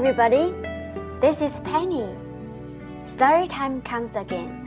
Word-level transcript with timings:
everybody. 0.00 0.54
This 1.20 1.42
is 1.42 1.52
Penny. 1.60 2.08
Story 3.06 3.46
time 3.48 3.82
comes 3.82 4.16
again. 4.16 4.64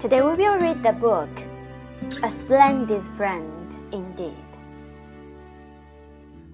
Today 0.00 0.22
we 0.22 0.32
will 0.32 0.56
read 0.56 0.82
the 0.82 0.92
book 0.92 1.28
A 2.22 2.32
Splendid 2.32 3.04
Friend 3.18 3.52
Indeed. 3.92 4.32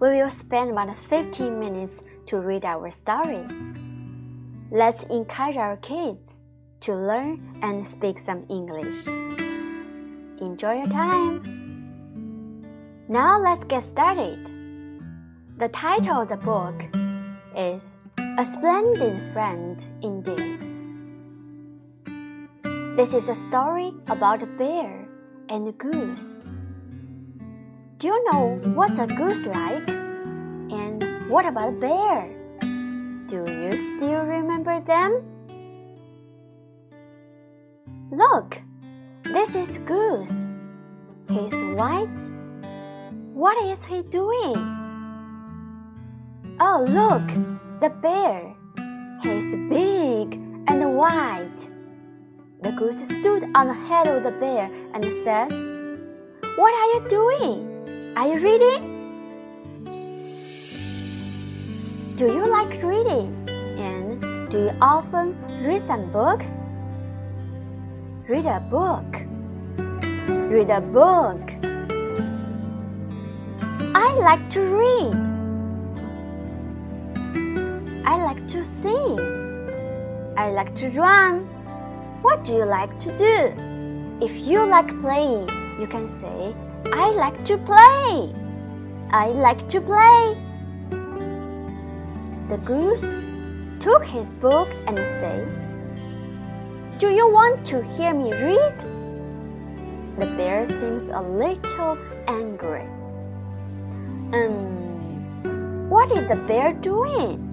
We 0.00 0.08
will 0.18 0.32
spend 0.32 0.72
about 0.72 0.98
15 0.98 1.60
minutes 1.60 2.02
to 2.26 2.40
read 2.40 2.64
our 2.64 2.90
story. 2.90 3.46
Let's 4.72 5.04
encourage 5.04 5.58
our 5.58 5.76
kids 5.76 6.40
to 6.80 6.92
learn 6.92 7.60
and 7.62 7.86
speak 7.86 8.18
some 8.18 8.44
English. 8.50 9.06
Enjoy 10.42 10.82
your 10.82 10.90
time. 10.90 11.38
Now 13.08 13.38
let's 13.38 13.62
get 13.62 13.84
started. 13.84 14.59
The 15.60 15.68
title 15.68 16.22
of 16.22 16.30
the 16.30 16.38
book 16.38 16.74
is 17.54 17.98
A 18.38 18.46
Splendid 18.46 19.30
Friend 19.34 19.76
Indeed. 20.00 20.58
This 22.96 23.12
is 23.12 23.28
a 23.28 23.34
story 23.34 23.92
about 24.08 24.42
a 24.42 24.46
bear 24.46 25.06
and 25.50 25.68
a 25.68 25.72
goose. 25.72 26.44
Do 27.98 28.06
you 28.06 28.32
know 28.32 28.58
what's 28.72 28.96
a 28.96 29.06
goose 29.06 29.44
like? 29.44 29.86
And 29.90 31.28
what 31.28 31.44
about 31.44 31.68
a 31.68 31.72
bear? 31.72 32.30
Do 33.26 33.44
you 33.46 33.98
still 33.98 34.24
remember 34.24 34.80
them? 34.80 35.22
Look, 38.10 38.56
this 39.24 39.54
is 39.54 39.76
Goose. 39.76 40.48
He's 41.28 41.52
white. 41.76 42.08
What 43.34 43.62
is 43.66 43.84
he 43.84 44.00
doing? 44.04 44.79
Oh, 46.62 46.84
look, 46.86 47.26
the 47.80 47.88
bear. 47.88 48.54
He's 49.22 49.54
big 49.70 50.34
and 50.68 50.94
white. 50.94 51.70
The 52.60 52.72
goose 52.72 52.98
stood 52.98 53.44
on 53.54 53.68
the 53.68 53.72
head 53.88 54.06
of 54.06 54.22
the 54.22 54.32
bear 54.32 54.70
and 54.92 55.02
said, 55.24 55.50
What 56.58 56.74
are 56.74 56.88
you 56.92 57.08
doing? 57.08 58.12
Are 58.14 58.28
you 58.28 58.40
reading? 58.44 58.82
Do 62.16 62.26
you 62.26 62.46
like 62.46 62.82
reading? 62.82 63.32
And 63.78 64.50
do 64.50 64.58
you 64.64 64.72
often 64.82 65.38
read 65.64 65.82
some 65.86 66.12
books? 66.12 66.64
Read 68.28 68.44
a 68.44 68.60
book. 68.60 69.08
Read 70.28 70.68
a 70.68 70.82
book. 70.82 71.40
I 73.94 74.14
like 74.20 74.50
to 74.50 74.60
read. 74.60 75.29
Like 78.30 78.46
to 78.46 78.62
sing. 78.62 79.18
I 80.36 80.50
like 80.50 80.72
to 80.76 80.88
run. 80.90 81.40
What 82.22 82.44
do 82.44 82.52
you 82.52 82.64
like 82.64 82.96
to 83.00 83.10
do? 83.18 83.34
If 84.24 84.36
you 84.46 84.64
like 84.64 84.88
playing, 85.00 85.48
you 85.80 85.88
can 85.88 86.06
say, 86.06 86.54
I 86.92 87.10
like 87.10 87.44
to 87.46 87.58
play. 87.58 88.32
I 89.10 89.26
like 89.46 89.68
to 89.70 89.80
play. 89.80 90.36
The 92.50 92.58
goose 92.58 93.18
took 93.80 94.04
his 94.04 94.34
book 94.34 94.68
and 94.86 94.96
said, 95.18 95.48
Do 97.00 97.08
you 97.10 97.28
want 97.28 97.66
to 97.66 97.82
hear 97.96 98.14
me 98.14 98.30
read? 98.30 98.76
The 100.20 100.26
bear 100.36 100.68
seems 100.68 101.08
a 101.08 101.20
little 101.20 101.98
angry. 102.28 102.86
Um, 104.38 105.90
what 105.90 106.12
is 106.12 106.28
the 106.28 106.36
bear 106.46 106.74
doing? 106.74 107.49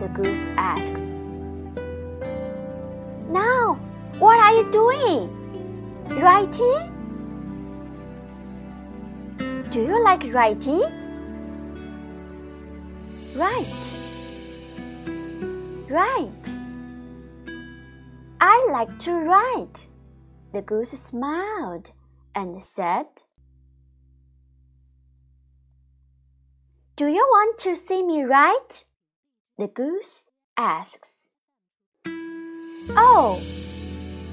The 0.00 0.08
goose 0.08 0.46
asks. 0.56 1.18
Now, 3.30 3.80
what 4.18 4.38
are 4.38 4.54
you 4.54 4.70
doing? 4.70 5.28
Writing? 6.20 6.94
Do 9.70 9.82
you 9.82 10.02
like 10.04 10.24
writing? 10.32 10.82
Right. 13.34 13.66
Right. 15.90 16.32
I 18.40 18.68
like 18.70 18.98
to 19.00 19.12
write. 19.12 19.86
The 20.52 20.62
goose 20.62 20.92
smiled 20.92 21.92
and 22.34 22.62
said, 22.62 23.06
Do 26.96 27.06
you 27.06 27.26
want 27.30 27.58
to 27.58 27.76
see 27.76 28.02
me 28.02 28.22
write? 28.22 28.84
The 29.58 29.66
goose 29.66 30.22
asks. 30.56 31.30
Oh, 32.90 33.42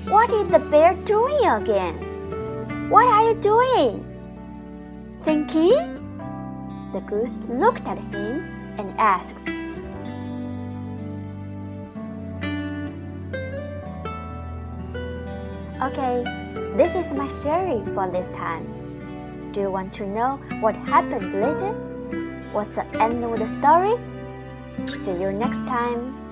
what 0.08 0.30
is 0.30 0.52
the 0.52 0.60
bear 0.60 0.94
doing 1.06 1.44
again? 1.48 1.96
What 2.92 3.08
are 3.08 3.30
you 3.30 3.42
doing? 3.42 4.06
Thinking? 5.24 5.82
The 6.94 7.00
goose 7.00 7.40
looked 7.50 7.88
at 7.88 7.98
him 8.14 8.46
and 8.78 8.94
asked. 9.00 9.50
Okay, 15.82 16.22
this 16.78 16.94
is 16.94 17.14
my 17.14 17.28
story 17.30 17.82
for 17.96 18.12
this 18.12 18.28
time. 18.38 19.52
Do 19.54 19.62
you 19.62 19.72
want 19.72 19.92
to 19.94 20.06
know 20.06 20.40
what 20.62 20.76
happened 20.76 21.34
later? 21.42 21.74
What's 22.54 22.76
the 22.76 22.86
end 23.02 23.24
of 23.24 23.40
the 23.40 23.48
story? 23.58 23.98
See 24.88 25.12
you 25.12 25.32
next 25.32 25.60
time. 25.66 26.25